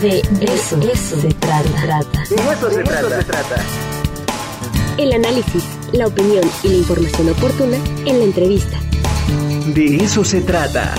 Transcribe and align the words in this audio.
De 0.00 0.20
eso, 0.40 0.80
eso 0.80 1.20
se 1.20 1.28
trata. 1.34 2.24
De 2.30 2.36
eso 2.36 2.70
se 2.70 2.82
trata. 2.82 3.22
El 4.96 5.12
análisis, 5.12 5.64
la 5.92 6.06
opinión 6.06 6.42
y 6.62 6.68
la 6.68 6.76
información 6.76 7.28
oportuna 7.28 7.76
en 8.06 8.18
la 8.18 8.24
entrevista. 8.24 8.80
De 9.74 9.96
eso 9.96 10.24
se 10.24 10.40
trata. 10.40 10.94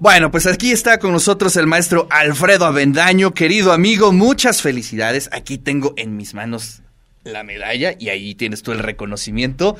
Bueno, 0.00 0.30
pues 0.30 0.46
aquí 0.46 0.70
está 0.70 0.98
con 0.98 1.12
nosotros 1.12 1.56
el 1.56 1.66
maestro 1.66 2.06
Alfredo 2.10 2.66
Avendaño, 2.66 3.32
querido 3.32 3.72
amigo, 3.72 4.12
muchas 4.12 4.60
felicidades. 4.60 5.30
Aquí 5.32 5.56
tengo 5.56 5.94
en 5.96 6.18
mis 6.18 6.34
manos 6.34 6.83
la 7.24 7.42
medalla 7.42 7.94
y 7.98 8.10
ahí 8.10 8.34
tienes 8.34 8.62
tú 8.62 8.72
el 8.72 8.78
reconocimiento. 8.78 9.76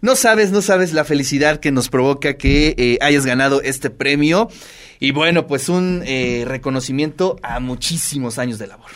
No 0.00 0.16
sabes, 0.16 0.50
no 0.50 0.62
sabes 0.62 0.92
la 0.92 1.04
felicidad 1.04 1.60
que 1.60 1.72
nos 1.72 1.88
provoca 1.88 2.34
que 2.34 2.74
eh, 2.76 2.98
hayas 3.00 3.26
ganado 3.26 3.62
este 3.62 3.90
premio 3.90 4.48
y 5.00 5.10
bueno, 5.10 5.46
pues 5.46 5.68
un 5.68 6.02
eh, 6.06 6.44
reconocimiento 6.46 7.36
a 7.42 7.58
muchísimos 7.60 8.38
años 8.38 8.58
de 8.58 8.68
labor. 8.68 8.90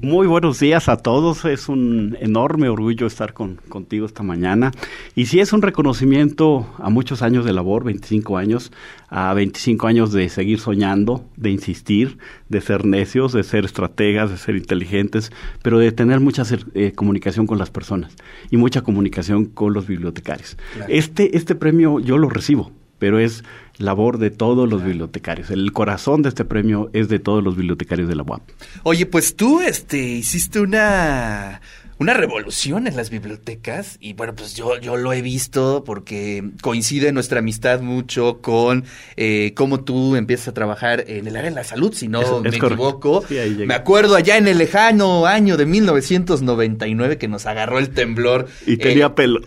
Muy 0.00 0.28
buenos 0.28 0.60
días 0.60 0.88
a 0.88 0.96
todos, 0.96 1.44
es 1.44 1.68
un 1.68 2.16
enorme 2.20 2.68
orgullo 2.68 3.04
estar 3.08 3.32
con, 3.32 3.56
contigo 3.68 4.06
esta 4.06 4.22
mañana. 4.22 4.70
Y 5.16 5.26
sí 5.26 5.40
es 5.40 5.52
un 5.52 5.60
reconocimiento 5.60 6.72
a 6.78 6.88
muchos 6.88 7.20
años 7.20 7.44
de 7.44 7.52
labor, 7.52 7.82
25 7.82 8.36
años, 8.36 8.70
a 9.08 9.34
25 9.34 9.88
años 9.88 10.12
de 10.12 10.28
seguir 10.28 10.60
soñando, 10.60 11.24
de 11.36 11.50
insistir, 11.50 12.18
de 12.48 12.60
ser 12.60 12.84
necios, 12.84 13.32
de 13.32 13.42
ser 13.42 13.64
estrategas, 13.64 14.30
de 14.30 14.36
ser 14.36 14.54
inteligentes, 14.54 15.32
pero 15.62 15.80
de 15.80 15.90
tener 15.90 16.20
mucha 16.20 16.44
eh, 16.74 16.92
comunicación 16.92 17.48
con 17.48 17.58
las 17.58 17.70
personas 17.70 18.14
y 18.52 18.56
mucha 18.56 18.82
comunicación 18.82 19.46
con 19.46 19.72
los 19.72 19.88
bibliotecarios. 19.88 20.56
Este, 20.86 21.36
este 21.36 21.56
premio 21.56 21.98
yo 21.98 22.18
lo 22.18 22.28
recibo, 22.28 22.70
pero 23.00 23.18
es 23.18 23.42
labor 23.78 24.18
de 24.18 24.30
todos 24.30 24.68
los 24.68 24.84
bibliotecarios. 24.84 25.50
El 25.50 25.72
corazón 25.72 26.22
de 26.22 26.28
este 26.28 26.44
premio 26.44 26.90
es 26.92 27.08
de 27.08 27.18
todos 27.18 27.42
los 27.42 27.56
bibliotecarios 27.56 28.08
de 28.08 28.16
la 28.16 28.22
UAP. 28.24 28.42
Oye, 28.82 29.06
pues 29.06 29.36
tú 29.36 29.60
este 29.60 29.98
hiciste 29.98 30.60
una 30.60 31.60
una 31.98 32.14
revolución 32.14 32.86
en 32.86 32.96
las 32.96 33.10
bibliotecas 33.10 33.96
y 34.00 34.12
bueno, 34.12 34.34
pues 34.34 34.54
yo, 34.54 34.78
yo 34.78 34.96
lo 34.96 35.12
he 35.12 35.20
visto 35.20 35.82
porque 35.84 36.44
coincide 36.62 37.10
nuestra 37.12 37.40
amistad 37.40 37.80
mucho 37.80 38.40
con 38.40 38.84
eh, 39.16 39.52
cómo 39.56 39.80
tú 39.80 40.14
empiezas 40.14 40.48
a 40.48 40.54
trabajar 40.54 41.04
en 41.08 41.26
el 41.26 41.36
área 41.36 41.50
de 41.50 41.56
la 41.56 41.64
salud, 41.64 41.92
si 41.92 42.06
no 42.06 42.40
me 42.40 42.50
equivoco. 42.50 43.24
me 43.66 43.74
acuerdo 43.74 44.14
allá 44.14 44.36
en 44.36 44.46
el 44.46 44.58
lejano 44.58 45.26
año 45.26 45.56
de 45.56 45.66
1999 45.66 47.18
que 47.18 47.26
nos 47.26 47.46
agarró 47.46 47.78
el 47.78 47.90
temblor. 47.90 48.46
Y 48.64 48.76
tenía 48.76 49.06
eh, 49.06 49.10
pelo. 49.10 49.40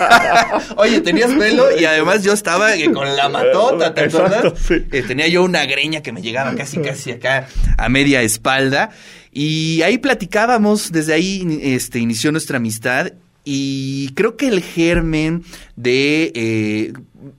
Oye, 0.76 1.00
tenías 1.00 1.32
pelo 1.32 1.66
y 1.76 1.84
además 1.84 2.22
yo 2.22 2.32
estaba 2.32 2.76
eh, 2.76 2.92
con 2.92 3.16
la 3.16 3.28
matota, 3.28 3.92
¿te 3.92 4.02
acuerdas? 4.02 4.54
tenía 5.08 5.26
yo 5.26 5.42
una 5.42 5.66
greña 5.66 6.00
que 6.00 6.12
me 6.12 6.22
llegaba 6.22 6.54
casi, 6.54 6.78
casi 6.78 7.10
acá 7.10 7.48
a 7.76 7.88
media 7.88 8.22
espalda. 8.22 8.90
Y 9.32 9.80
ahí 9.82 9.98
platicábamos, 9.98 10.92
desde 10.92 11.14
ahí 11.14 11.60
este, 11.62 11.98
inició 11.98 12.30
nuestra 12.32 12.58
amistad 12.58 13.12
y 13.44 14.10
creo 14.14 14.36
que 14.36 14.46
el 14.46 14.62
germen 14.62 15.42
de 15.74 16.30
eh, 16.36 16.92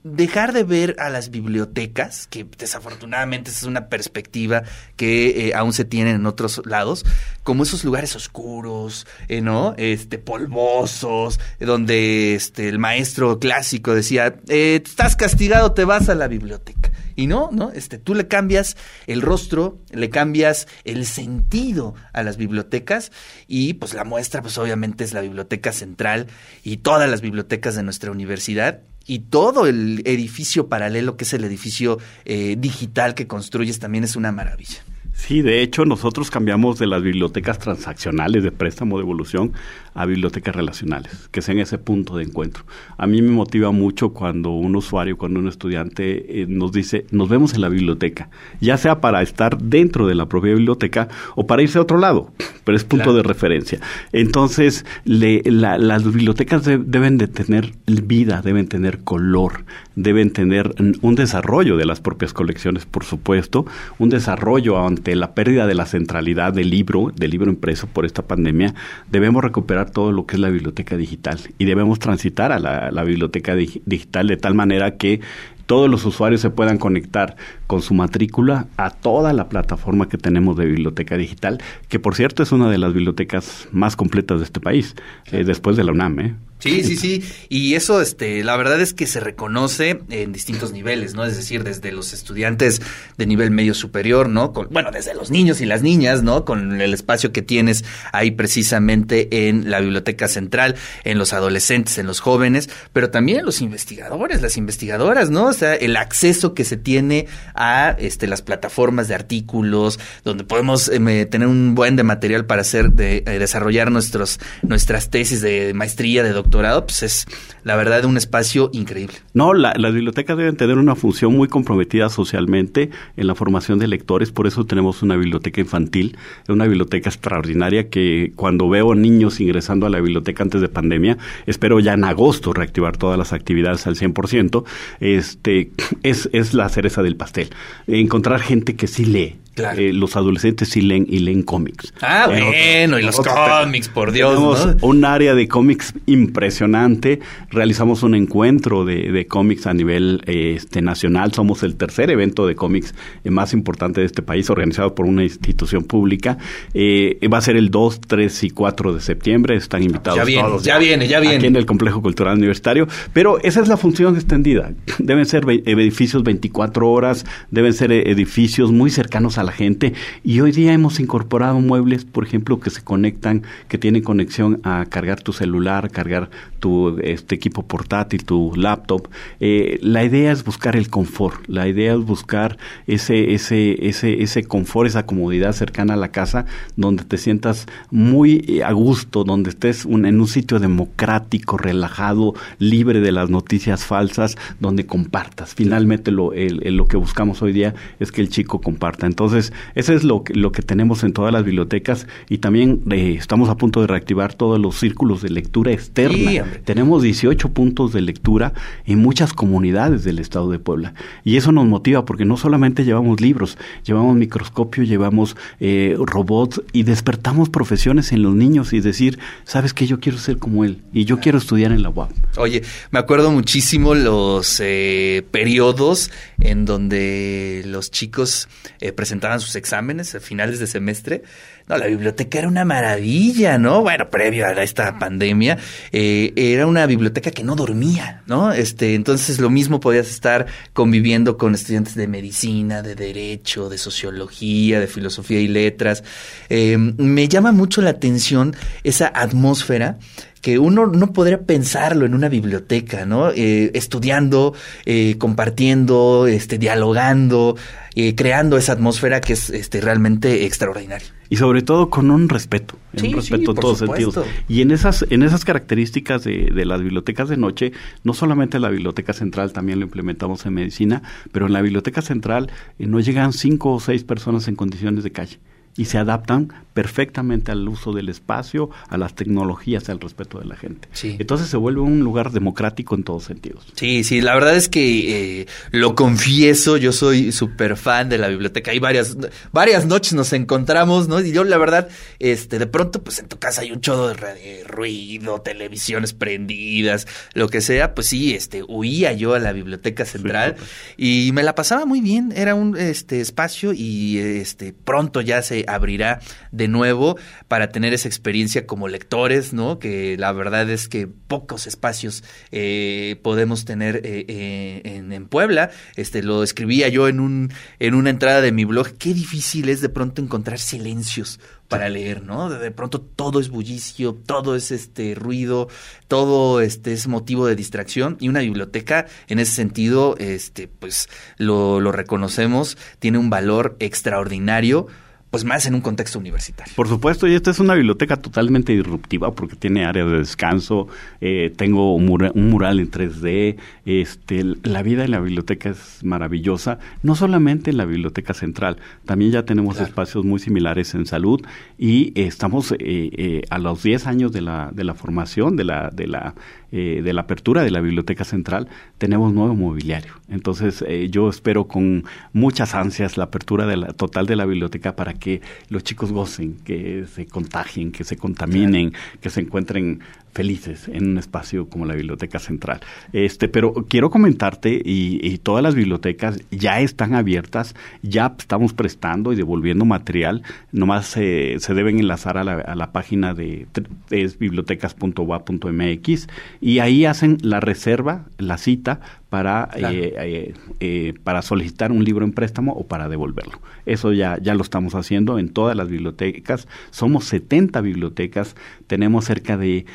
dejar 0.03 0.51
de 0.51 0.63
ver 0.63 0.95
a 0.99 1.09
las 1.09 1.29
bibliotecas, 1.29 2.27
que 2.27 2.45
desafortunadamente 2.57 3.51
es 3.51 3.63
una 3.63 3.87
perspectiva 3.87 4.63
que 4.97 5.47
eh, 5.47 5.53
aún 5.55 5.71
se 5.71 5.85
tiene 5.85 6.11
en 6.11 6.25
otros 6.25 6.61
lados, 6.65 7.05
como 7.43 7.63
esos 7.63 7.85
lugares 7.85 8.15
oscuros, 8.15 9.07
eh, 9.29 9.39
¿no? 9.39 9.75
Este, 9.77 10.17
polvosos, 10.17 11.39
donde 11.59 12.35
este, 12.35 12.67
el 12.67 12.79
maestro 12.79 13.39
clásico 13.39 13.93
decía, 13.93 14.35
estás 14.49 15.15
castigado, 15.15 15.71
te 15.71 15.85
vas 15.85 16.09
a 16.09 16.15
la 16.15 16.27
biblioteca. 16.27 16.91
Y 17.15 17.27
no, 17.27 17.49
¿no? 17.51 17.71
Este, 17.71 17.97
tú 17.97 18.15
le 18.15 18.27
cambias 18.27 18.77
el 19.07 19.21
rostro, 19.21 19.79
le 19.91 20.09
cambias 20.09 20.67
el 20.83 21.05
sentido 21.05 21.95
a 22.13 22.23
las 22.23 22.37
bibliotecas 22.37 23.11
y 23.47 23.73
pues 23.75 23.93
la 23.93 24.03
muestra 24.03 24.41
pues 24.41 24.57
obviamente 24.57 25.03
es 25.03 25.13
la 25.13 25.21
biblioteca 25.21 25.71
central 25.71 26.27
y 26.63 26.77
todas 26.77 27.09
las 27.09 27.21
bibliotecas 27.21 27.75
de 27.75 27.83
nuestra 27.83 28.11
universidad 28.11 28.81
y 29.05 29.19
todo 29.19 29.67
el 29.67 30.01
edificio 30.05 30.69
paralelo 30.69 31.17
que 31.17 31.25
es 31.25 31.33
el 31.33 31.43
edificio 31.43 31.99
eh, 32.25 32.55
digital 32.57 33.15
que 33.15 33.27
construyes 33.27 33.79
también 33.79 34.03
es 34.03 34.15
una 34.15 34.31
maravilla. 34.31 34.83
Sí, 35.13 35.41
de 35.41 35.61
hecho 35.61 35.85
nosotros 35.85 36.31
cambiamos 36.31 36.79
de 36.79 36.87
las 36.87 37.01
bibliotecas 37.01 37.59
transaccionales 37.59 38.43
de 38.43 38.51
préstamo 38.51 38.97
de 38.97 39.03
evolución 39.03 39.53
a 39.93 40.05
bibliotecas 40.05 40.55
relacionales, 40.55 41.29
que 41.31 41.41
sean 41.41 41.59
ese 41.59 41.77
punto 41.77 42.17
de 42.17 42.23
encuentro. 42.23 42.63
A 42.97 43.05
mí 43.05 43.21
me 43.21 43.29
motiva 43.29 43.71
mucho 43.71 44.09
cuando 44.09 44.49
un 44.49 44.75
usuario, 44.75 45.17
cuando 45.17 45.39
un 45.39 45.47
estudiante 45.47 46.41
eh, 46.41 46.45
nos 46.47 46.71
dice, 46.71 47.05
nos 47.11 47.29
vemos 47.29 47.53
en 47.53 47.61
la 47.61 47.69
biblioteca, 47.69 48.29
ya 48.59 48.75
sea 48.77 49.01
para 49.01 49.21
estar 49.21 49.59
dentro 49.59 50.07
de 50.07 50.15
la 50.15 50.25
propia 50.25 50.55
biblioteca 50.55 51.07
o 51.35 51.45
para 51.45 51.61
irse 51.61 51.77
a 51.77 51.81
otro 51.81 51.99
lado, 51.99 52.31
pero 52.63 52.75
es 52.75 52.83
punto 52.83 53.13
de 53.13 53.21
referencia. 53.21 53.79
Entonces, 54.13 54.85
las 55.05 56.03
bibliotecas 56.03 56.63
deben 56.65 57.17
de 57.17 57.27
tener 57.27 57.73
vida, 57.85 58.41
deben 58.41 58.67
tener 58.67 59.03
color, 59.03 59.63
deben 59.95 60.31
tener 60.31 60.73
un 61.01 61.15
desarrollo 61.15 61.77
de 61.77 61.85
las 61.85 62.01
propias 62.01 62.33
colecciones, 62.33 62.85
por 62.85 63.03
supuesto, 63.03 63.65
un 63.99 64.09
desarrollo 64.09 64.83
ante 64.83 65.02
la 65.15 65.33
pérdida 65.33 65.67
de 65.67 65.75
la 65.75 65.85
centralidad 65.85 66.53
del 66.53 66.69
libro, 66.69 67.11
del 67.15 67.31
libro 67.31 67.49
impreso 67.49 67.87
por 67.87 68.05
esta 68.05 68.23
pandemia, 68.23 68.73
debemos 69.11 69.43
recuperar 69.43 69.91
todo 69.91 70.11
lo 70.11 70.25
que 70.25 70.35
es 70.35 70.39
la 70.39 70.49
biblioteca 70.49 70.97
digital 70.97 71.39
y 71.57 71.65
debemos 71.65 71.99
transitar 71.99 72.51
a 72.51 72.59
la, 72.59 73.03
biblioteca 73.03 73.55
digital 73.55 74.27
de 74.27 74.37
tal 74.37 74.55
manera 74.55 74.97
que 74.97 75.19
todos 75.65 75.89
los 75.89 76.05
usuarios 76.05 76.41
se 76.41 76.49
puedan 76.49 76.77
conectar 76.77 77.35
con 77.67 77.81
su 77.81 77.93
matrícula 77.93 78.67
a 78.77 78.89
toda 78.89 79.33
la 79.33 79.49
plataforma 79.49 80.09
que 80.09 80.17
tenemos 80.17 80.57
de 80.57 80.65
biblioteca 80.65 81.17
digital, 81.17 81.61
que 81.89 81.99
por 81.99 82.15
cierto 82.15 82.43
es 82.43 82.51
una 82.51 82.69
de 82.69 82.77
las 82.77 82.93
bibliotecas 82.93 83.67
más 83.71 83.95
completas 83.95 84.39
de 84.39 84.45
este 84.45 84.59
país, 84.59 84.95
eh, 85.31 85.43
después 85.43 85.77
de 85.77 85.83
la 85.83 85.91
UNAM. 85.91 86.19
¿eh? 86.19 86.35
Sí, 86.63 86.81
sí, 86.85 86.95
sí. 86.95 87.23
Y 87.49 87.75
eso, 87.75 87.99
este, 87.99 88.41
la 88.41 88.55
verdad 88.55 88.79
es 88.79 88.93
que 88.93 89.05
se 89.05 89.19
reconoce 89.19 89.99
en 90.09 90.31
distintos 90.31 90.71
niveles, 90.71 91.13
¿no? 91.13 91.25
Es 91.25 91.35
decir, 91.35 91.65
desde 91.65 91.91
los 91.91 92.13
estudiantes 92.13 92.81
de 93.17 93.25
nivel 93.25 93.51
medio 93.51 93.73
superior, 93.73 94.29
¿no? 94.29 94.53
bueno, 94.71 94.89
desde 94.91 95.13
los 95.13 95.29
niños 95.29 95.59
y 95.59 95.65
las 95.65 95.81
niñas, 95.81 96.23
¿no? 96.23 96.45
Con 96.45 96.79
el 96.79 96.93
espacio 96.93 97.33
que 97.33 97.41
tienes 97.41 97.83
ahí 98.13 98.31
precisamente 98.31 99.49
en 99.49 99.69
la 99.69 99.81
biblioteca 99.81 100.29
central, 100.29 100.75
en 101.03 101.17
los 101.17 101.33
adolescentes, 101.33 101.97
en 101.97 102.07
los 102.07 102.21
jóvenes, 102.21 102.69
pero 102.93 103.09
también 103.09 103.45
los 103.45 103.59
investigadores, 103.59 104.41
las 104.41 104.55
investigadoras, 104.55 105.29
¿no? 105.31 105.47
O 105.47 105.53
sea, 105.53 105.75
el 105.75 105.97
acceso 105.97 106.53
que 106.53 106.63
se 106.63 106.77
tiene 106.77 107.27
a 107.55 107.97
este, 107.99 108.25
las 108.25 108.41
plataformas 108.41 109.09
de 109.09 109.15
artículos, 109.15 109.99
donde 110.23 110.45
podemos 110.45 110.87
em, 110.87 111.27
tener 111.29 111.47
un 111.49 111.75
buen 111.75 111.97
de 111.97 112.03
material 112.03 112.45
para 112.45 112.61
hacer, 112.61 112.93
de, 112.93 113.17
eh, 113.17 113.39
desarrollar 113.39 113.91
nuestros, 113.91 114.39
nuestras 114.61 115.09
tesis 115.09 115.41
de 115.41 115.73
maestría, 115.73 116.23
de 116.23 116.29
doctorado 116.29 116.52
pues 116.53 117.03
es 117.03 117.25
la 117.63 117.75
verdad 117.75 118.05
un 118.05 118.15
espacio 118.15 118.69
increíble. 118.73 119.15
No, 119.33 119.53
las 119.53 119.93
bibliotecas 119.93 120.37
deben 120.37 120.55
tener 120.55 120.77
una 120.77 120.95
función 120.95 121.35
muy 121.35 121.47
comprometida 121.47 122.09
socialmente 122.09 122.91
en 123.17 123.27
la 123.27 123.33
formación 123.33 123.79
de 123.79 123.87
lectores, 123.87 124.31
por 124.31 124.45
eso 124.45 124.65
tenemos 124.65 125.01
una 125.01 125.15
biblioteca 125.15 125.61
infantil, 125.61 126.15
una 126.47 126.65
biblioteca 126.65 127.09
extraordinaria 127.09 127.89
que 127.89 128.33
cuando 128.35 128.69
veo 128.69 128.93
niños 128.93 129.39
ingresando 129.39 129.87
a 129.87 129.89
la 129.89 129.99
biblioteca 129.99 130.43
antes 130.43 130.61
de 130.61 130.69
pandemia, 130.69 131.17
espero 131.47 131.79
ya 131.79 131.93
en 131.93 132.03
agosto 132.03 132.53
reactivar 132.53 132.97
todas 132.97 133.17
las 133.17 133.33
actividades 133.33 133.87
al 133.87 133.95
100%, 133.95 134.63
este, 134.99 135.71
es, 136.03 136.29
es 136.33 136.53
la 136.53 136.69
cereza 136.69 137.01
del 137.01 137.15
pastel. 137.15 137.49
Encontrar 137.87 138.41
gente 138.41 138.75
que 138.75 138.87
sí 138.87 139.05
lee, 139.05 139.37
eh, 139.55 139.93
los 139.93 140.15
adolescentes 140.15 140.69
sí 140.69 140.81
leen 140.81 141.05
y 141.07 141.19
leen 141.19 141.43
cómics. 141.43 141.93
Ah, 142.01 142.25
bueno, 142.27 142.99
y 142.99 143.03
los 143.03 143.17
cómics, 143.17 143.87
por 143.87 144.11
Dios. 144.11 144.33
Tenemos 144.33 144.77
un 144.81 145.05
área 145.05 145.35
de 145.35 145.47
cómics 145.47 145.93
impresionante. 146.05 147.19
Realizamos 147.49 148.03
un 148.03 148.15
encuentro 148.15 148.83
de, 148.85 149.27
cómics 149.27 149.67
a 149.67 149.73
nivel 149.73 150.21
este, 150.25 150.81
nacional. 150.81 151.33
Somos 151.33 151.63
el 151.63 151.75
tercer 151.75 152.09
evento 152.09 152.47
de 152.47 152.55
cómics 152.55 152.95
eh, 153.23 153.29
más 153.29 153.53
importante 153.53 154.01
de 154.01 154.07
este 154.07 154.21
país, 154.21 154.49
organizado 154.49 154.95
por 154.95 155.05
una 155.05 155.23
institución 155.23 155.83
pública. 155.83 156.37
Eh, 156.73 157.19
va 157.31 157.37
a 157.37 157.41
ser 157.41 157.55
el 157.55 157.69
2, 157.69 158.01
3 158.01 158.43
y 158.45 158.49
4 158.49 158.93
de 158.93 159.01
septiembre. 159.01 159.55
Están 159.55 159.83
invitados 159.83 160.17
ya 160.17 160.25
viene, 160.25 160.43
todos. 160.43 160.63
Ya 160.63 160.77
viene, 160.79 161.07
ya 161.07 161.19
viene. 161.19 161.37
Aquí 161.37 161.45
en 161.45 161.55
el 161.55 161.65
Complejo 161.65 162.01
Cultural 162.01 162.37
Universitario. 162.37 162.87
Pero 163.13 163.39
esa 163.43 163.61
es 163.61 163.67
la 163.67 163.77
función 163.77 164.15
extendida. 164.15 164.73
Deben 164.97 165.25
ser 165.25 165.43
edificios 165.47 166.23
24 166.23 166.89
horas, 166.89 167.25
deben 167.51 167.73
ser 167.73 167.91
edificios 167.91 168.71
muy 168.71 168.89
cercanos 168.89 169.37
a 169.37 169.42
la 169.43 169.51
gente 169.51 169.93
y 170.23 170.39
hoy 170.39 170.51
día 170.51 170.73
hemos 170.73 170.99
incorporado 170.99 171.59
muebles, 171.59 172.05
por 172.05 172.23
ejemplo, 172.23 172.59
que 172.59 172.69
se 172.69 172.83
conectan, 172.83 173.43
que 173.67 173.77
tienen 173.77 174.03
conexión 174.03 174.59
a 174.63 174.85
cargar 174.85 175.21
tu 175.21 175.33
celular, 175.33 175.91
cargar 175.91 176.29
tu 176.59 176.97
este 176.99 177.35
equipo 177.35 177.63
portátil, 177.63 178.23
tu 178.23 178.53
laptop. 178.55 179.09
Eh, 179.39 179.79
la 179.81 180.03
idea 180.03 180.31
es 180.31 180.43
buscar 180.43 180.75
el 180.75 180.89
confort, 180.89 181.45
la 181.47 181.67
idea 181.67 181.93
es 181.93 181.99
buscar 181.99 182.57
ese, 182.87 183.33
ese, 183.33 183.87
ese, 183.87 184.21
ese 184.23 184.43
confort, 184.43 184.87
esa 184.87 185.05
comodidad 185.05 185.51
cercana 185.51 185.95
a 185.95 185.97
la 185.97 186.09
casa, 186.09 186.45
donde 186.75 187.03
te 187.03 187.17
sientas 187.17 187.67
muy 187.91 188.45
eh, 188.47 188.63
a 188.63 188.71
gusto, 188.71 189.23
donde 189.23 189.49
estés 189.49 189.85
en 189.85 190.21
un 190.21 190.27
sitio 190.27 190.59
democrático, 190.59 191.57
relajado, 191.57 192.33
libre 192.59 193.01
de 193.01 193.11
las 193.11 193.29
noticias 193.29 193.83
falsas, 193.85 194.37
donde 194.59 194.85
compartas. 194.85 195.53
Finalmente 195.53 196.11
lo, 196.11 196.31
lo 196.33 196.87
que 196.87 196.97
buscamos 196.97 197.41
hoy 197.41 197.51
día 197.51 197.73
es 197.99 198.11
que 198.11 198.21
el 198.21 198.29
chico 198.29 198.61
comparta. 198.61 199.05
Entonces, 199.05 199.32
eso 199.35 199.93
es 199.93 200.03
lo, 200.03 200.23
lo 200.33 200.51
que 200.51 200.61
tenemos 200.61 201.03
en 201.03 201.13
todas 201.13 201.31
las 201.31 201.43
bibliotecas 201.43 202.07
y 202.29 202.39
también 202.39 202.81
eh, 202.91 203.15
estamos 203.17 203.49
a 203.49 203.57
punto 203.57 203.81
de 203.81 203.87
reactivar 203.87 204.33
todos 204.33 204.59
los 204.59 204.79
círculos 204.79 205.21
de 205.21 205.29
lectura 205.29 205.71
externa. 205.71 206.45
tenemos 206.65 207.03
18 207.03 207.49
puntos 207.49 207.93
de 207.93 208.01
lectura 208.01 208.53
en 208.85 208.99
muchas 208.99 209.33
comunidades 209.33 210.03
del 210.03 210.19
estado 210.19 210.49
de 210.49 210.59
Puebla. 210.59 210.93
Y 211.23 211.37
eso 211.37 211.51
nos 211.51 211.65
motiva 211.65 212.05
porque 212.05 212.25
no 212.25 212.37
solamente 212.37 212.85
llevamos 212.85 213.21
libros, 213.21 213.57
llevamos 213.85 214.15
microscopio, 214.15 214.83
llevamos 214.83 215.35
eh, 215.59 215.95
robots 215.99 216.61
y 216.71 216.83
despertamos 216.83 217.49
profesiones 217.49 218.11
en 218.11 218.23
los 218.23 218.35
niños 218.35 218.73
y 218.73 218.81
decir, 218.81 219.19
sabes 219.43 219.73
que 219.73 219.87
yo 219.87 219.99
quiero 219.99 220.17
ser 220.17 220.37
como 220.37 220.63
él 220.65 220.81
y 220.93 221.05
yo 221.05 221.19
quiero 221.19 221.37
estudiar 221.37 221.71
en 221.71 221.83
la 221.83 221.89
UAP. 221.89 222.11
Oye, 222.37 222.63
me 222.91 222.99
acuerdo 222.99 223.31
muchísimo 223.31 223.95
los 223.95 224.59
eh, 224.59 225.23
periodos 225.31 226.11
en 226.39 226.65
donde 226.65 227.63
los 227.65 227.91
chicos 227.91 228.47
eh, 228.79 228.91
presentaban 229.23 229.39
sus 229.39 229.55
exámenes 229.55 230.15
a 230.15 230.19
finales 230.19 230.59
de 230.59 230.67
semestre 230.67 231.23
no, 231.67 231.77
la 231.77 231.87
biblioteca 231.87 232.39
era 232.39 232.47
una 232.49 232.65
maravilla, 232.65 233.57
¿no? 233.57 233.81
Bueno, 233.81 234.09
previo 234.09 234.45
a 234.45 234.51
esta 234.63 234.99
pandemia, 234.99 235.57
eh, 235.93 236.33
era 236.35 236.67
una 236.67 236.85
biblioteca 236.85 237.31
que 237.31 237.43
no 237.43 237.55
dormía, 237.55 238.21
¿no? 238.27 238.51
Este, 238.51 238.95
entonces 238.95 239.39
lo 239.39 239.49
mismo 239.49 239.79
podías 239.79 240.09
estar 240.09 240.45
conviviendo 240.73 241.37
con 241.37 241.55
estudiantes 241.55 241.95
de 241.95 242.07
medicina, 242.07 242.81
de 242.81 242.95
derecho, 242.95 243.69
de 243.69 243.77
sociología, 243.77 244.81
de 244.81 244.87
filosofía 244.87 245.39
y 245.39 245.47
letras. 245.47 246.03
Eh, 246.49 246.77
me 246.77 247.29
llama 247.29 247.53
mucho 247.53 247.81
la 247.81 247.91
atención 247.91 248.53
esa 248.83 249.07
atmósfera 249.07 249.99
que 250.43 250.59
uno 250.59 250.87
no 250.87 251.13
podría 251.13 251.45
pensarlo 251.45 252.05
en 252.05 252.13
una 252.13 252.27
biblioteca, 252.27 253.05
¿no? 253.05 253.29
Eh, 253.29 253.71
estudiando, 253.75 254.53
eh, 254.85 255.15
compartiendo, 255.17 256.27
este, 256.27 256.57
dialogando, 256.57 257.55
eh, 257.95 258.13
creando 258.13 258.57
esa 258.57 258.73
atmósfera 258.73 259.21
que 259.21 259.33
es 259.33 259.49
este, 259.49 259.79
realmente 259.79 260.45
extraordinaria. 260.45 261.07
Y 261.29 261.37
sobre 261.37 261.61
todo 261.61 261.89
con 261.89 262.11
un 262.11 262.27
respeto, 262.27 262.77
un 263.01 263.13
respeto 263.13 263.51
en 263.51 263.57
todos 263.57 263.77
sentidos. 263.79 264.19
Y 264.49 264.59
en 264.59 264.71
esas, 264.71 265.05
en 265.09 265.23
esas 265.23 265.45
características 265.45 266.25
de, 266.25 266.51
de, 266.53 266.65
las 266.65 266.81
bibliotecas 266.81 267.29
de 267.29 267.37
noche, 267.37 267.71
no 268.03 268.13
solamente 268.13 268.59
la 268.59 268.69
biblioteca 268.69 269.13
central, 269.13 269.53
también 269.53 269.79
lo 269.79 269.85
implementamos 269.85 270.45
en 270.45 270.55
medicina, 270.55 271.03
pero 271.31 271.45
en 271.45 271.53
la 271.53 271.61
biblioteca 271.61 272.01
central 272.01 272.51
no 272.77 272.99
llegan 272.99 273.31
cinco 273.31 273.71
o 273.71 273.79
seis 273.79 274.03
personas 274.03 274.49
en 274.49 274.57
condiciones 274.57 275.05
de 275.05 275.11
calle 275.13 275.39
y 275.75 275.85
se 275.85 275.97
adaptan 275.97 276.53
perfectamente 276.73 277.51
al 277.51 277.67
uso 277.67 277.93
del 277.93 278.09
espacio, 278.09 278.69
a 278.89 278.97
las 278.97 279.13
tecnologías, 279.15 279.89
al 279.89 279.99
respeto 279.99 280.39
de 280.39 280.45
la 280.45 280.55
gente. 280.55 280.87
Entonces 281.03 281.47
se 281.47 281.57
vuelve 281.57 281.81
un 281.81 281.99
lugar 281.99 282.31
democrático 282.31 282.95
en 282.95 283.03
todos 283.03 283.25
sentidos. 283.25 283.65
Sí, 283.75 284.03
sí, 284.03 284.21
la 284.21 284.33
verdad 284.33 284.55
es 284.55 284.69
que 284.69 285.41
eh, 285.41 285.47
lo 285.71 285.95
confieso, 285.95 286.77
yo 286.77 286.91
soy 286.91 287.31
súper 287.31 287.77
fan 287.77 288.09
de 288.09 288.17
la 288.17 288.27
biblioteca. 288.27 288.71
Hay 288.71 288.79
varias, 288.79 289.17
varias 289.51 289.85
noches 289.85 290.13
nos 290.13 290.33
encontramos, 290.33 291.07
¿no? 291.07 291.19
Y 291.21 291.31
yo 291.31 291.43
la 291.43 291.57
verdad, 291.57 291.89
este, 292.19 292.57
de 292.57 292.67
pronto, 292.67 293.03
pues 293.03 293.19
en 293.19 293.27
tu 293.27 293.37
casa 293.37 293.61
hay 293.61 293.71
un 293.71 293.81
chodo 293.81 294.09
de 294.09 294.63
ruido, 294.65 295.41
televisiones 295.41 296.13
prendidas, 296.13 297.07
lo 297.33 297.49
que 297.49 297.61
sea, 297.61 297.93
pues 297.93 298.07
sí, 298.07 298.33
este, 298.33 298.63
huía 298.67 299.13
yo 299.13 299.35
a 299.35 299.39
la 299.39 299.53
biblioteca 299.53 300.05
central 300.05 300.55
y 300.97 301.31
me 301.33 301.43
la 301.43 301.53
pasaba 301.53 301.85
muy 301.85 302.01
bien. 302.01 302.33
Era 302.35 302.55
un 302.55 302.77
este 302.77 303.21
espacio 303.21 303.73
y 303.73 304.17
este 304.17 304.73
pronto 304.73 305.21
ya 305.21 305.41
se 305.43 305.62
abrirá 305.67 306.19
de 306.51 306.67
nuevo 306.67 307.17
para 307.47 307.69
tener 307.69 307.93
esa 307.93 308.07
experiencia 308.07 308.65
como 308.65 308.87
lectores, 308.87 309.53
¿no? 309.53 309.79
Que 309.79 310.17
la 310.17 310.31
verdad 310.31 310.69
es 310.69 310.87
que 310.87 311.07
pocos 311.07 311.67
espacios 311.67 312.23
eh, 312.51 313.19
podemos 313.23 313.65
tener 313.65 313.97
eh, 313.97 314.25
eh, 314.27 314.81
en, 314.85 315.11
en, 315.11 315.27
Puebla. 315.27 315.71
Este 315.95 316.21
lo 316.23 316.43
escribía 316.43 316.89
yo 316.89 317.07
en 317.07 317.19
un 317.19 317.51
en 317.79 317.95
una 317.95 318.09
entrada 318.09 318.41
de 318.41 318.51
mi 318.51 318.65
blog. 318.65 318.93
Qué 318.97 319.13
difícil 319.13 319.69
es 319.69 319.81
de 319.81 319.89
pronto 319.89 320.21
encontrar 320.21 320.59
silencios 320.59 321.39
para 321.73 321.89
leer, 321.89 322.23
¿no? 322.23 322.49
De, 322.49 322.69
pronto 322.69 323.01
todo 323.01 323.39
es 323.39 323.49
bullicio, 323.49 324.13
todo 324.13 324.55
es 324.55 324.69
este 324.69 325.15
ruido, 325.15 325.69
todo 326.07 326.61
este 326.61 326.93
es 326.93 327.07
motivo 327.07 327.47
de 327.47 327.55
distracción 327.55 328.15
y 328.19 328.29
una 328.29 328.41
biblioteca 328.41 329.07
en 329.27 329.39
ese 329.39 329.53
sentido, 329.53 330.15
este, 330.19 330.67
pues 330.67 331.09
lo, 331.37 331.79
lo 331.79 331.91
reconocemos, 331.91 332.77
tiene 332.99 333.17
un 333.17 333.31
valor 333.31 333.75
extraordinario 333.79 334.87
pues 335.33 335.45
más 335.45 335.65
en 335.65 335.73
un 335.73 335.81
contexto 335.81 336.19
universitario. 336.19 336.71
Por 336.75 336.87
supuesto, 336.87 337.27
y 337.27 337.33
esta 337.33 337.49
es 337.49 337.57
una 337.57 337.73
biblioteca 337.73 338.17
totalmente 338.17 338.71
disruptiva 338.71 339.33
porque 339.33 339.55
tiene 339.55 339.83
áreas 339.83 340.05
de 340.11 340.19
descanso, 340.19 340.87
eh, 341.21 341.51
tengo 341.57 341.95
un 341.95 342.05
mural, 342.05 342.79
en 342.79 342.91
3D, 342.91 343.57
este, 343.83 344.43
la 344.61 344.83
vida 344.83 345.03
en 345.05 345.09
la 345.09 345.19
biblioteca 345.19 345.71
es 345.71 346.03
maravillosa, 346.03 346.77
no 347.01 347.15
solamente 347.15 347.71
en 347.71 347.77
la 347.77 347.85
biblioteca 347.85 348.35
central, 348.35 348.77
también 349.05 349.31
ya 349.31 349.43
tenemos 349.43 349.79
espacios 349.79 350.23
muy 350.23 350.37
similares 350.37 350.93
en 350.93 351.07
salud 351.07 351.41
y 351.79 352.13
estamos 352.13 352.71
eh, 352.73 352.77
eh, 352.79 353.41
a 353.49 353.57
los 353.57 353.81
10 353.81 354.05
años 354.05 354.33
de 354.33 354.41
la, 354.41 354.69
de 354.71 354.83
la 354.83 354.93
formación, 354.93 355.55
de 355.55 355.63
la, 355.63 355.89
de 355.89 356.05
la 356.05 356.35
eh, 356.75 357.03
de 357.03 357.13
la 357.13 357.21
apertura 357.21 357.61
de 357.61 357.69
la 357.69 357.81
Biblioteca 357.81 358.23
Central, 358.23 358.67
tenemos 358.97 359.31
nuevo 359.31 359.53
mobiliario. 359.53 360.13
Entonces, 360.27 360.83
eh, 360.87 361.07
yo 361.11 361.29
espero 361.29 361.67
con 361.67 362.03
muchas 362.31 362.73
ansias 362.73 363.15
la 363.15 363.25
apertura 363.25 363.67
de 363.67 363.77
la, 363.77 363.87
total 363.93 364.25
de 364.25 364.35
la 364.35 364.45
biblioteca 364.45 364.95
para 364.95 365.13
que 365.23 365.41
los 365.69 365.85
chicos 365.85 366.11
gocen, 366.11 366.55
que 366.65 367.05
se 367.07 367.25
contagien, 367.27 367.93
que 367.93 368.03
se 368.03 368.17
contaminen, 368.17 368.91
que 369.21 369.29
se 369.29 369.39
encuentren 369.39 370.01
felices 370.33 370.87
en 370.87 371.11
un 371.11 371.17
espacio 371.17 371.69
como 371.69 371.85
la 371.85 371.95
Biblioteca 371.95 372.39
Central. 372.39 372.81
Este, 373.13 373.47
pero 373.47 373.73
quiero 373.87 374.09
comentarte, 374.09 374.81
y, 374.83 375.33
todas 375.43 375.63
las 375.63 375.75
bibliotecas 375.75 376.39
ya 376.51 376.79
están 376.79 377.15
abiertas, 377.15 377.75
ya 378.01 378.33
estamos 378.37 378.73
prestando 378.73 379.33
y 379.33 379.35
devolviendo 379.35 379.83
material, 379.83 380.43
nomás 380.71 381.07
se 381.07 381.57
deben 381.73 381.99
enlazar 381.99 382.37
a 382.37 382.43
la, 382.43 382.53
a 382.53 382.75
la 382.75 382.91
página 382.91 383.33
de 383.33 383.67
es 384.09 384.37
bibliotecas.wa.mx 384.39 386.27
y 386.61 386.79
ahí 386.79 387.05
hacen 387.05 387.37
la 387.41 387.59
reserva, 387.59 388.25
la 388.37 388.57
cita 388.57 388.99
para, 389.33 389.67
eh, 389.75 390.13
eh, 390.15 390.53
eh, 390.79 391.13
para 391.23 391.41
solicitar 391.41 391.91
un 391.91 392.03
libro 392.03 392.23
en 392.23 392.33
préstamo 392.33 392.73
o 392.73 392.85
para 392.85 393.09
devolverlo. 393.09 393.59
Eso 393.87 394.13
ya, 394.13 394.37
ya 394.39 394.53
lo 394.53 394.61
estamos 394.61 394.93
haciendo 394.93 395.39
en 395.39 395.49
todas 395.49 395.75
las 395.75 395.89
bibliotecas. 395.89 396.67
Somos 396.91 397.25
70 397.25 397.81
bibliotecas, 397.81 398.55
tenemos 398.85 399.25
cerca 399.25 399.57
de 399.57 399.87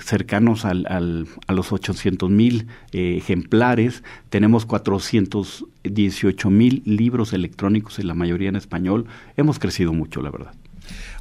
cercanos 0.00 0.64
al, 0.64 0.86
al, 0.88 1.26
a 1.46 1.52
los 1.52 1.72
800 1.72 2.30
mil 2.30 2.66
ejemplares, 2.92 4.02
tenemos 4.30 4.66
418 4.66 6.50
mil 6.50 6.82
libros 6.84 7.32
electrónicos, 7.32 7.98
en 7.98 8.08
la 8.08 8.14
mayoría 8.14 8.48
en 8.48 8.56
español. 8.56 9.06
Hemos 9.36 9.58
crecido 9.58 9.92
mucho, 9.92 10.22
la 10.22 10.30
verdad. 10.30 10.54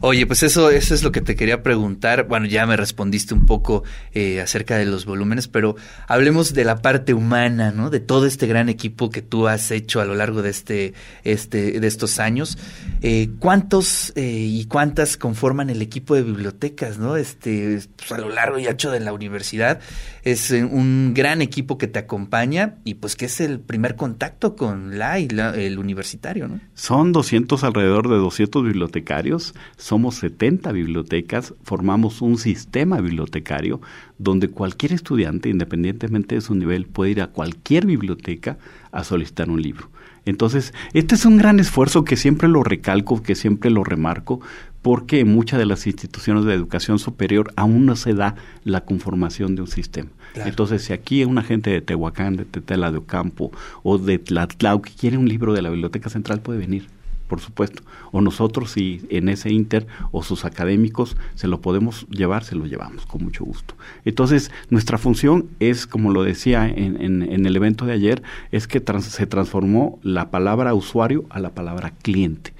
Oye, 0.06 0.28
pues 0.28 0.44
eso, 0.44 0.70
eso 0.70 0.94
es 0.94 1.02
lo 1.04 1.12
que 1.12 1.22
te 1.22 1.36
quería 1.36 1.64
preguntar. 1.64 2.28
Bueno, 2.28 2.46
ya 2.46 2.66
me 2.66 2.76
respondiste 2.76 3.34
un 3.34 3.46
poco 3.46 3.84
eh, 4.14 4.42
acerca 4.42 4.78
de 4.78 4.86
los 4.86 5.06
volúmenes, 5.06 5.48
pero 5.48 5.76
hablemos 6.08 6.54
de 6.54 6.66
la 6.66 6.82
parte 6.82 7.14
humana, 7.14 7.72
¿no? 7.72 7.90
De 7.90 8.02
todo 8.02 8.26
este 8.26 8.46
gran 8.46 8.68
equipo 8.68 9.10
que 9.10 9.22
tú 9.22 9.48
has 9.48 9.72
hecho 9.72 10.02
a 10.02 10.06
lo 10.06 10.16
largo 10.16 10.42
de 10.42 10.50
este, 10.50 10.94
este, 11.24 11.80
de 11.80 11.88
estos 11.88 12.20
años. 12.20 12.58
Eh, 13.02 13.30
¿Cuántos 13.40 14.12
eh, 14.16 14.24
y 14.24 14.66
cuántas 14.66 15.16
conforman 15.16 15.70
el 15.70 15.82
equipo 15.82 16.16
de 16.16 16.24
bibliotecas, 16.24 16.98
no? 16.98 17.16
Este, 17.16 17.80
pues 17.96 18.12
a 18.12 18.18
lo 18.18 18.30
largo 18.30 18.60
y 18.60 18.68
ancho 18.68 18.92
de 18.92 19.00
la 19.00 19.14
universidad 19.14 19.80
es 20.24 20.52
un 20.52 21.14
gran 21.14 21.42
equipo 21.42 21.78
que 21.78 21.88
te 21.88 22.00
acompaña 22.00 22.76
y 22.84 22.96
pues 22.96 23.16
que 23.16 23.26
es 23.26 23.42
el 23.42 23.60
primer 23.60 23.96
contacto 23.96 24.56
con 24.56 24.98
la 24.98 25.20
y 25.20 25.28
el 25.56 25.80
universitario, 25.80 26.48
¿no? 26.48 26.60
Son 26.74 27.12
200 27.12 27.64
alrededor 27.64 28.10
de 28.10 28.16
200 28.16 28.64
bibliotecarios 28.64 29.53
somos 29.78 30.16
70 30.16 30.72
bibliotecas, 30.72 31.54
formamos 31.64 32.22
un 32.22 32.38
sistema 32.38 33.00
bibliotecario 33.02 33.82
donde 34.18 34.50
cualquier 34.50 34.94
estudiante, 34.94 35.50
independientemente 35.50 36.36
de 36.36 36.42
su 36.42 36.56
nivel, 36.56 36.86
puede 36.86 37.12
ir 37.12 37.22
a 37.22 37.28
cualquier 37.28 37.86
biblioteca 37.86 38.58
a 38.92 39.04
solicitar 39.04 39.50
un 39.50 39.62
libro. 39.62 39.90
Entonces, 40.26 40.74
este 40.94 41.16
es 41.16 41.26
un 41.26 41.38
gran 41.38 41.60
esfuerzo 41.60 42.06
que 42.06 42.16
siempre 42.16 42.48
lo 42.48 42.64
recalco, 42.64 43.22
que 43.22 43.36
siempre 43.36 43.70
lo 43.70 43.84
remarco, 43.84 44.40
porque 44.82 45.20
en 45.20 45.34
muchas 45.34 45.60
de 45.60 45.66
las 45.66 45.86
instituciones 45.88 46.46
de 46.46 46.54
educación 46.54 47.00
superior 47.00 47.52
aún 47.56 47.86
no 47.86 47.96
se 47.96 48.14
da 48.14 48.36
la 48.64 48.82
conformación 48.82 49.56
de 49.56 49.62
un 49.62 49.68
sistema. 49.68 50.10
Entonces, 50.36 50.84
si 50.84 50.94
aquí 50.94 51.24
una 51.26 51.44
gente 51.44 51.70
de 51.70 51.82
Tehuacán, 51.82 52.36
de 52.36 52.46
Tetela 52.46 52.92
de 52.92 52.98
Ocampo 52.98 53.52
o 53.84 53.98
de 53.98 54.20
Tlatlao 54.20 54.82
que 54.82 54.92
quiere 54.94 55.18
un 55.18 55.28
libro 55.28 55.54
de 55.54 55.62
la 55.62 55.70
Biblioteca 55.70 56.10
Central, 56.10 56.42
puede 56.42 56.60
venir 56.60 56.88
por 57.28 57.40
supuesto. 57.40 57.84
O 58.12 58.22
nosotros, 58.22 58.72
si 58.72 59.02
en 59.10 59.30
ese 59.30 59.52
inter 59.52 59.88
o 60.12 60.24
sus 60.24 60.46
académicos 60.46 61.18
se 61.36 61.48
lo 61.48 61.62
podemos 61.62 62.08
llevar, 62.10 62.44
se 62.44 62.56
lo 62.56 62.66
llevamos 62.66 63.06
con 63.06 63.24
mucho 63.24 63.44
gusto. 63.44 63.76
Entonces, 64.06 64.52
nuestra 64.70 64.98
función 64.98 65.48
es, 65.60 65.88
como 65.88 66.12
lo 66.12 66.24
decía 66.24 66.68
en, 66.68 67.02
en, 67.02 67.46
el 67.46 67.56
evento 67.56 67.86
de 67.86 67.94
ayer, 67.94 68.24
es 68.52 68.68
que 68.68 68.82
se 69.02 69.26
transformó 69.26 70.00
la 70.04 70.30
palabra 70.30 70.74
usuario 70.74 71.26
a 71.30 71.40
la 71.40 71.50
palabra 71.50 71.92
cliente. 72.02 72.54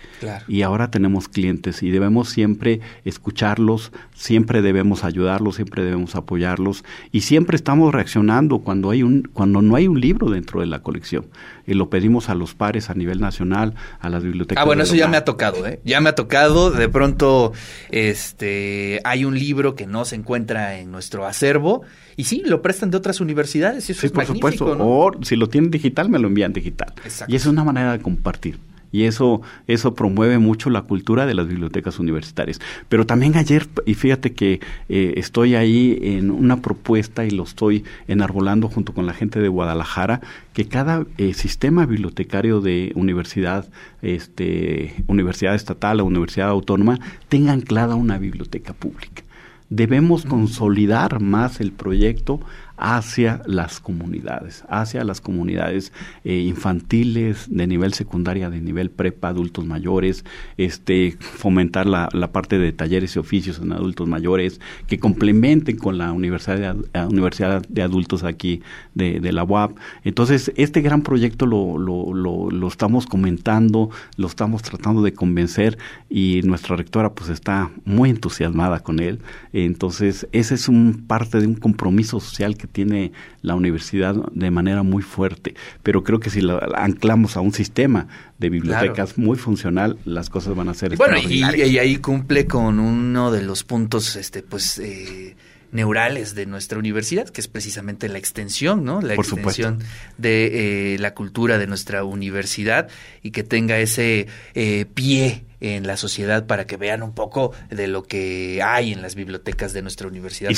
Y 0.48 0.62
ahora 0.62 0.90
tenemos 0.90 1.28
clientes 1.28 1.84
y 1.84 1.92
debemos 1.92 2.30
siempre 2.30 2.80
escucharlos, 3.04 3.92
siempre 4.14 4.62
debemos 4.62 5.04
ayudarlos, 5.04 5.56
siempre 5.56 5.84
debemos 5.84 6.16
apoyarlos 6.16 6.84
y 7.12 7.22
siempre 7.22 7.56
estamos 7.56 7.94
reaccionando 7.94 8.60
cuando 8.60 8.90
hay 8.90 9.04
un 9.04 9.24
cuando 9.34 9.62
no 9.62 9.76
hay 9.76 9.88
un 9.88 10.00
libro 10.00 10.30
dentro 10.30 10.62
de 10.62 10.68
la 10.68 10.80
colección. 10.80 11.26
Y 11.66 11.74
lo 11.74 11.90
pedimos 11.90 12.30
a 12.30 12.36
los 12.36 12.56
pares 12.56 12.90
a 12.90 12.94
nivel 12.94 13.20
nacional, 13.20 13.76
a 14.00 14.10
las 14.10 14.24
bibliotecas 14.24 14.63
Ah, 14.64 14.66
bueno, 14.66 14.84
eso 14.84 14.96
ya 14.96 15.08
me 15.08 15.18
ha 15.18 15.26
tocado, 15.26 15.68
¿eh? 15.68 15.80
Ya 15.84 16.00
me 16.02 16.10
ha 16.10 16.16
tocado. 16.16 16.72
De 16.72 16.90
pronto, 16.90 17.54
este, 17.90 19.02
hay 19.04 19.26
un 19.26 19.38
libro 19.38 19.76
que 19.76 19.86
no 19.88 20.06
se 20.06 20.16
encuentra 20.16 20.80
en 20.80 20.92
nuestro 20.92 21.26
acervo 21.26 21.84
y 22.16 22.26
sí, 22.26 22.42
lo 22.46 22.62
prestan 22.62 22.92
de 22.92 22.98
otras 22.98 23.22
universidades. 23.22 23.90
Y 23.90 23.92
eso 23.92 24.02
sí, 24.02 24.10
por 24.10 24.26
supuesto. 24.26 24.78
O 24.80 25.12
si 25.22 25.36
lo 25.36 25.50
tienen 25.50 25.72
digital, 25.72 26.10
me 26.10 26.20
lo 26.20 26.28
envían 26.28 26.54
digital. 26.54 26.94
Y 27.28 27.36
es 27.36 27.46
una 27.46 27.64
manera 27.64 27.92
de 27.92 28.00
compartir 28.00 28.58
y 28.94 29.06
eso, 29.06 29.42
eso 29.68 29.96
promueve 29.96 30.38
mucho 30.38 30.70
la 30.70 30.84
cultura 30.84 31.26
de 31.26 31.34
las 31.34 31.48
bibliotecas 31.48 32.00
universitarias. 32.00 32.62
Pero 32.88 33.06
también 33.06 33.36
ayer, 33.36 33.68
y 33.88 33.96
fíjate 33.96 34.34
que 34.34 34.62
eh, 34.88 35.16
estoy 35.18 35.56
ahí 35.56 35.98
en 36.00 36.30
una 36.30 36.62
propuesta 36.62 37.26
y 37.26 37.32
lo 37.32 37.44
estoy 37.44 37.84
enarbolando 38.08 38.70
junto 38.70 38.94
con 38.94 39.08
la 39.08 39.14
gente 39.14 39.42
de 39.42 39.48
Guadalajara, 39.50 40.22
que 40.54 40.68
cada 40.68 41.06
eh, 41.18 41.34
sistema 41.34 41.88
bibliotecario 41.88 42.62
de 42.62 42.92
universidad, 42.96 43.68
este, 44.04 45.04
universidad 45.08 45.56
estatal 45.56 46.00
o 46.00 46.06
universidad 46.06 46.50
autónoma, 46.50 47.00
tenga 47.30 47.52
anclada 47.52 47.96
una 47.96 48.20
biblioteca 48.20 48.74
pública. 48.74 49.24
Debemos 49.72 50.26
consolidar 50.26 51.20
más 51.20 51.60
el 51.60 51.72
proyecto 51.72 52.40
hacia 52.78 53.42
las 53.46 53.80
comunidades, 53.80 54.64
hacia 54.68 55.04
las 55.04 55.22
comunidades 55.22 55.94
eh, 56.24 56.40
infantiles, 56.40 57.48
de 57.50 57.68
nivel 57.68 57.94
secundaria, 57.94 58.50
de 58.50 58.62
nivel 58.62 58.90
prepa, 58.90 59.30
adultos 59.30 59.66
mayores, 59.66 60.26
este, 60.58 61.16
fomentar 61.20 61.86
la, 61.86 62.10
la, 62.14 62.32
parte 62.32 62.58
de 62.58 62.72
talleres 62.72 63.16
y 63.16 63.20
oficios 63.20 63.60
en 63.60 63.72
adultos 63.72 64.08
mayores, 64.08 64.60
que 64.88 65.00
complementen 65.00 65.78
con 65.78 65.98
la 65.98 66.12
Universidad 66.12 66.76
de, 66.76 66.86
eh, 66.94 67.06
Universidad 67.06 67.62
de 67.68 67.82
Adultos 67.84 68.24
aquí 68.24 68.62
de, 68.96 69.20
de, 69.20 69.32
la 69.32 69.44
UAP. 69.44 69.78
Entonces, 70.04 70.52
este 70.56 70.82
gran 70.82 71.02
proyecto 71.04 71.46
lo, 71.46 71.78
lo, 71.78 72.14
lo, 72.14 72.50
lo 72.50 72.68
estamos 72.68 73.06
comentando, 73.06 73.92
lo 74.18 74.28
estamos 74.28 74.64
tratando 74.64 75.04
de 75.04 75.14
convencer 75.14 75.78
y 76.10 76.42
nuestra 76.44 76.76
rectora 76.76 77.14
pues 77.14 77.30
está 77.30 77.72
muy 77.86 78.10
entusiasmada 78.10 78.80
con 78.80 79.00
él. 79.00 79.20
Entonces, 79.52 80.28
ese 80.32 80.56
es 80.56 80.68
un 80.68 81.04
parte 81.08 81.40
de 81.40 81.48
un 81.48 81.56
compromiso 81.56 82.20
social 82.20 82.58
que 82.58 82.63
tiene 82.68 83.12
la 83.42 83.56
universidad 83.56 84.16
de 84.32 84.52
manera 84.52 84.84
muy 84.84 85.04
fuerte, 85.04 85.56
pero 85.82 86.04
creo 86.04 86.20
que 86.20 86.30
si 86.30 86.42
lo 86.42 86.60
anclamos 86.76 87.38
a 87.38 87.42
un 87.42 87.54
sistema 87.54 88.08
de 88.40 88.50
bibliotecas 88.50 89.18
muy 89.18 89.38
funcional, 89.38 89.98
las 90.06 90.30
cosas 90.30 90.56
van 90.56 90.70
a 90.70 90.74
ser 90.74 90.96
bueno 90.98 91.18
y, 91.18 91.44
y, 91.44 91.78
ahí 91.78 91.98
cumple 91.98 92.46
con 92.46 92.80
uno 92.80 93.32
de 93.32 93.44
los 93.44 93.64
puntos, 93.64 94.16
este, 94.16 94.44
pues. 94.44 94.80
Eh, 94.80 95.36
neurales 95.74 96.36
de 96.36 96.46
nuestra 96.46 96.78
universidad, 96.78 97.28
que 97.28 97.42
es 97.42 97.48
precisamente 97.48 98.08
la 98.08 98.20
extensión, 98.20 98.86
¿no? 98.86 99.02
La 99.02 99.16
extensión 99.16 99.80
de 100.18 100.94
eh, 100.94 101.00
la 101.00 101.16
cultura 101.16 101.58
de 101.58 101.66
nuestra 101.66 102.04
universidad 102.04 102.90
y 103.24 103.32
que 103.32 103.44
tenga 103.44 103.80
ese 103.80 104.28
eh, 104.54 104.86
pie 104.94 105.44
en 105.64 105.88
la 105.88 105.96
sociedad 105.96 106.46
para 106.46 106.68
que 106.68 106.76
vean 106.76 107.02
un 107.04 107.14
poco 107.14 107.54
de 107.70 107.88
lo 107.88 108.04
que 108.04 108.62
hay 108.62 108.92
en 108.92 109.02
las 109.02 109.16
bibliotecas 109.16 109.72
de 109.72 109.82
nuestra 109.82 110.08
universidad. 110.08 110.52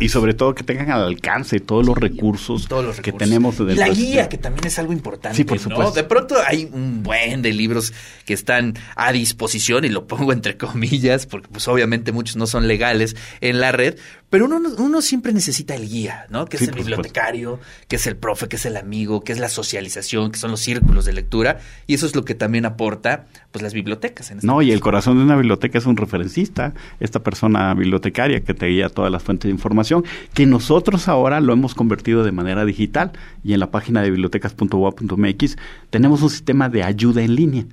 Y, 0.00 0.08
sobre 0.08 0.34
todo 0.34 0.54
que 0.54 0.64
tengan 0.64 0.90
al 0.90 1.04
alcance 1.04 1.60
todos 1.60 1.86
los 1.86 1.96
recursos, 1.96 2.68
que 3.02 3.12
tenemos. 3.12 3.60
Y 3.60 3.74
la 3.76 3.88
guía, 3.88 4.28
que 4.28 4.38
también 4.38 4.66
es 4.66 4.78
algo 4.80 4.92
importante. 4.92 5.36
Sí, 5.36 5.44
por 5.44 5.60
supuesto. 5.60 5.92
De 5.92 6.04
pronto 6.04 6.36
hay 6.44 6.68
un 6.72 7.04
buen 7.04 7.40
de 7.40 7.52
libros 7.52 7.92
que 8.24 8.34
están 8.34 8.74
a 8.96 9.12
disposición, 9.12 9.84
y 9.84 9.88
lo 9.88 10.08
pongo 10.08 10.32
entre 10.32 10.56
comillas, 10.56 11.26
porque 11.26 11.48
pues 11.48 11.68
obviamente 11.68 12.10
muchos 12.10 12.34
no 12.36 12.48
son 12.48 12.66
legales 12.66 13.14
en 13.40 13.60
la 13.60 13.70
red, 13.70 13.96
pero 14.28 14.46
uno, 14.46 14.60
uno 14.78 15.02
siempre 15.02 15.32
necesita 15.32 15.76
el 15.76 15.88
guía, 15.88 16.26
¿no? 16.30 16.46
Que 16.46 16.56
es 16.56 16.62
el 16.62 16.72
bibliotecario, 16.72 17.60
que 17.86 17.96
es 17.96 18.06
el 18.08 18.16
profe, 18.16 18.48
que 18.48 18.56
es 18.56 18.66
el 18.66 18.76
amigo, 18.76 19.22
que 19.22 19.32
es 19.32 19.38
la 19.38 19.48
socialización, 19.48 20.32
que 20.32 20.38
son 20.38 20.50
los 20.50 20.60
círculos 20.60 21.04
de 21.04 21.12
lectura, 21.12 21.60
y 21.86 21.94
eso 21.94 22.06
es 22.06 22.16
lo 22.16 22.24
que 22.24 22.34
también 22.34 22.64
aporta 22.64 23.26
pues 23.52 23.62
las 23.62 23.74
bibliotecas. 23.74 24.31
Este 24.36 24.46
no, 24.46 24.62
y 24.62 24.72
el 24.72 24.80
corazón 24.80 25.18
de 25.18 25.24
una 25.24 25.36
biblioteca 25.36 25.78
es 25.78 25.86
un 25.86 25.96
referencista, 25.96 26.74
esta 27.00 27.20
persona 27.20 27.72
bibliotecaria 27.74 28.40
que 28.40 28.54
te 28.54 28.66
guía 28.66 28.88
todas 28.88 29.10
las 29.10 29.22
fuentes 29.22 29.48
de 29.48 29.52
información, 29.52 30.04
que 30.34 30.46
nosotros 30.46 31.08
ahora 31.08 31.40
lo 31.40 31.52
hemos 31.52 31.74
convertido 31.74 32.24
de 32.24 32.32
manera 32.32 32.64
digital 32.64 33.12
y 33.44 33.52
en 33.52 33.60
la 33.60 33.70
página 33.70 34.02
de 34.02 34.10
bibliotecas.ua.mx 34.10 35.56
tenemos 35.90 36.22
un 36.22 36.30
sistema 36.30 36.68
de 36.68 36.82
ayuda 36.82 37.22
en 37.22 37.34
línea. 37.34 37.64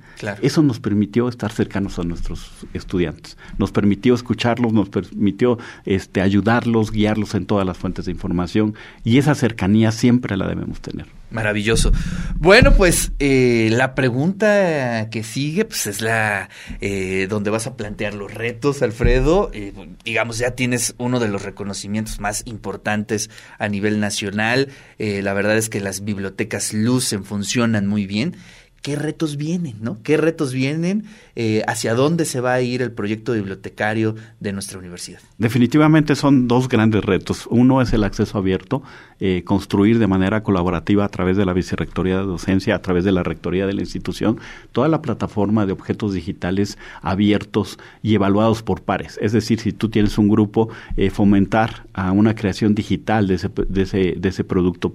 Eso 0.42 0.62
nos 0.62 0.80
permitió 0.80 1.28
estar 1.28 1.52
cercanos 1.52 1.98
a 1.98 2.02
nuestros 2.02 2.50
estudiantes, 2.74 3.36
nos 3.58 3.72
permitió 3.72 4.14
escucharlos, 4.14 4.72
nos 4.72 4.88
permitió 4.88 5.58
este, 5.84 6.20
ayudarlos, 6.20 6.90
guiarlos 6.90 7.34
en 7.34 7.46
todas 7.46 7.66
las 7.66 7.78
fuentes 7.78 8.06
de 8.06 8.12
información 8.12 8.74
y 9.04 9.18
esa 9.18 9.34
cercanía 9.34 9.92
siempre 9.92 10.36
la 10.36 10.46
debemos 10.46 10.80
tener. 10.80 11.19
Maravilloso. 11.30 11.92
Bueno, 12.34 12.74
pues 12.74 13.12
eh, 13.18 13.68
la 13.70 13.94
pregunta 13.94 15.08
que 15.10 15.22
sigue, 15.22 15.64
pues 15.64 15.86
es 15.86 16.00
la 16.00 16.48
eh, 16.80 17.26
donde 17.28 17.50
vas 17.50 17.66
a 17.66 17.76
plantear 17.76 18.14
los 18.14 18.34
retos, 18.34 18.82
Alfredo. 18.82 19.50
Eh, 19.52 19.72
digamos, 20.04 20.38
ya 20.38 20.52
tienes 20.52 20.94
uno 20.98 21.20
de 21.20 21.28
los 21.28 21.42
reconocimientos 21.42 22.18
más 22.18 22.42
importantes 22.46 23.30
a 23.58 23.68
nivel 23.68 24.00
nacional. 24.00 24.68
la 24.98 25.32
verdad 25.34 25.56
es 25.56 25.68
que 25.68 25.80
las 25.80 26.04
bibliotecas 26.04 26.72
lucen, 26.72 27.24
funcionan 27.24 27.86
muy 27.86 28.06
bien 28.06 28.36
qué 28.82 28.96
retos 28.96 29.36
vienen, 29.36 29.76
¿no? 29.80 29.98
¿Qué 30.02 30.16
retos 30.16 30.52
vienen? 30.52 31.04
Eh, 31.36 31.62
¿Hacia 31.66 31.94
dónde 31.94 32.24
se 32.24 32.40
va 32.40 32.54
a 32.54 32.60
ir 32.62 32.80
el 32.80 32.92
proyecto 32.92 33.32
bibliotecario 33.32 34.14
de 34.40 34.52
nuestra 34.52 34.78
universidad? 34.78 35.20
Definitivamente 35.38 36.14
son 36.16 36.48
dos 36.48 36.68
grandes 36.68 37.04
retos. 37.04 37.46
Uno 37.50 37.82
es 37.82 37.92
el 37.92 38.04
acceso 38.04 38.38
abierto, 38.38 38.82
eh, 39.20 39.42
construir 39.44 39.98
de 39.98 40.06
manera 40.06 40.42
colaborativa 40.42 41.04
a 41.04 41.08
través 41.08 41.36
de 41.36 41.44
la 41.44 41.52
Vicerrectoría 41.52 42.18
de 42.18 42.24
Docencia, 42.24 42.74
a 42.74 42.82
través 42.82 43.04
de 43.04 43.12
la 43.12 43.22
Rectoría 43.22 43.66
de 43.66 43.74
la 43.74 43.82
institución, 43.82 44.38
toda 44.72 44.88
la 44.88 45.02
plataforma 45.02 45.66
de 45.66 45.72
objetos 45.72 46.14
digitales 46.14 46.78
abiertos 47.02 47.78
y 48.02 48.14
evaluados 48.14 48.62
por 48.62 48.82
pares. 48.82 49.18
Es 49.20 49.32
decir, 49.32 49.60
si 49.60 49.72
tú 49.72 49.90
tienes 49.90 50.16
un 50.16 50.28
grupo, 50.28 50.70
eh, 50.96 51.10
fomentar 51.10 51.86
a 51.92 52.12
una 52.12 52.34
creación 52.34 52.74
digital 52.74 53.26
de 53.26 53.34
ese, 53.34 53.50
de 53.68 54.28
ese, 54.28 54.44
producto 54.44 54.94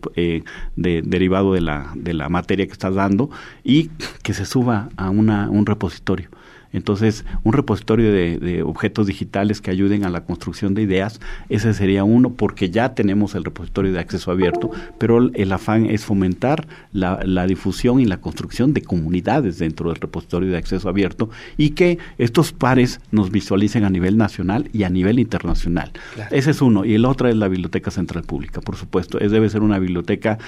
derivado 0.76 1.54
de 1.54 1.62
la, 1.62 1.92
de 1.96 2.14
la 2.14 2.30
materia 2.30 2.66
que 2.66 2.74
estás 2.74 2.96
dando 2.96 3.30
y 3.64 3.75
y 3.76 3.90
que 4.24 4.34
se 4.34 4.46
suba 4.46 4.88
a 4.96 5.10
una, 5.10 5.50
un 5.50 5.66
repositorio. 5.66 6.30
Entonces, 6.76 7.24
un 7.44 7.54
repositorio 7.54 8.12
de, 8.12 8.64
objetos 8.64 9.08
digitales 9.08 9.62
que 9.62 9.72
ayuden 9.72 10.04
a 10.04 10.10
la 10.10 10.26
construcción 10.26 10.74
de 10.74 10.82
ideas, 10.82 11.22
ese 11.48 11.74
sería 11.74 12.04
uno, 12.04 12.34
porque 12.34 12.70
ya 12.70 12.94
tenemos 12.94 13.34
el 13.34 13.46
repositorio 13.46 13.94
de 13.94 14.00
acceso 14.00 14.30
abierto, 14.30 14.72
pero 14.98 15.32
el 15.34 15.52
afán 15.54 15.86
es 15.86 16.04
fomentar 16.04 16.68
la, 16.92 17.46
difusión 17.46 18.00
y 18.00 18.06
la 18.06 18.18
construcción 18.18 18.74
de 18.74 18.82
comunidades 18.82 19.60
dentro 19.60 19.90
del 19.90 20.02
repositorio 20.02 20.50
de 20.50 20.58
acceso 20.58 20.90
abierto 20.90 21.30
y 21.58 21.72
que 21.72 22.00
estos 22.18 22.52
pares 22.52 23.00
nos 23.12 23.32
visualicen 23.32 23.86
a 23.86 23.90
nivel 23.90 24.18
nacional 24.18 24.68
y 24.74 24.84
a 24.84 24.90
nivel 24.90 25.20
internacional. 25.20 25.92
Ese 26.32 26.52
es 26.52 26.62
uno. 26.62 26.84
Y 26.84 26.96
el 26.96 27.06
otro 27.06 27.30
es 27.30 27.36
la 27.36 27.48
Biblioteca 27.48 27.92
Central 27.92 28.24
Pública, 28.24 28.62
por 28.62 28.76
supuesto. 28.76 29.20
Es, 29.20 29.32
debe 29.32 29.50
ser 29.50 29.62
una 29.62 29.80
biblioteca 29.80 30.40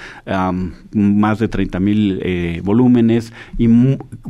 más 0.92 1.38
de 1.38 1.48
30 1.48 1.80
mil 1.80 2.20
eh, 2.22 2.60
volúmenes 2.64 3.32
y 3.56 3.68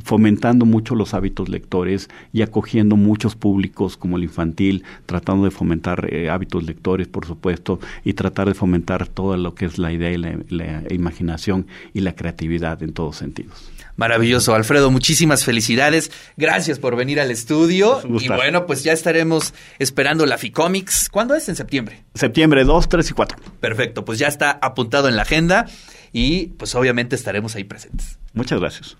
fomentando 0.05 0.65
mucho 0.65 0.95
los 0.95 1.15
hábitos 1.15 1.49
lectores 1.49 1.88
y 2.33 2.43
acogiendo 2.43 2.97
muchos 2.97 3.35
públicos 3.35 3.97
como 3.97 4.17
el 4.17 4.25
infantil, 4.25 4.85
tratando 5.07 5.45
de 5.45 5.51
fomentar 5.51 6.13
eh, 6.13 6.31
hábitos 6.31 6.65
lectores, 6.65 7.09
por 7.09 7.27
supuesto, 7.27 7.81
y 8.05 8.13
tratar 8.13 8.49
de 8.49 8.55
fomentar 8.55 9.09
todo 9.09 9.37
lo 9.37 9.55
que 9.55 9.65
es 9.65 9.79
la 9.79 9.93
idea 9.93 10.11
y 10.11 10.19
la, 10.19 10.83
imaginación 10.91 11.67
y 11.95 12.01
la 12.01 12.15
creatividad 12.15 12.83
en 12.83 12.93
todos 12.93 13.17
sentidos. 13.17 13.71
Maravilloso, 13.97 14.55
Alfredo, 14.55 14.93
muchísimas 14.93 15.45
felicidades. 15.45 16.13
Gracias 16.37 16.79
por 16.79 16.95
venir 16.95 17.19
al 17.19 17.33
estudio. 17.33 18.01
Y 18.21 18.29
bueno, 18.29 18.65
pues 18.65 18.85
ya 18.85 18.93
estaremos 18.93 19.55
esperando 19.81 20.25
la 20.25 20.39
FICOMICS. 20.39 21.09
¿Cuándo 21.09 21.35
es? 21.35 21.49
En 21.49 21.57
septiembre. 21.57 22.05
Septiembre 22.15 22.63
2, 22.65 22.89
3 22.89 23.11
y 23.11 23.13
4. 23.13 23.39
Perfecto, 23.59 24.05
pues 24.05 24.21
ya 24.21 24.29
está 24.29 24.53
apuntado 24.63 25.09
en 25.09 25.17
la 25.17 25.23
agenda 25.23 25.67
y 26.13 26.47
pues 26.59 26.75
obviamente 26.77 27.17
estaremos 27.17 27.57
ahí 27.57 27.65
presentes. 27.65 28.19
Muchas 28.35 28.61
gracias. 28.61 28.97